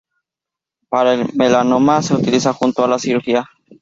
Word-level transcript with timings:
Para 0.89 1.13
el 1.13 1.29
melanoma 1.35 2.01
se 2.01 2.15
utiliza 2.15 2.53
junto 2.53 2.83
a 2.83 2.87
la 2.87 2.97
cirugía. 2.97 3.47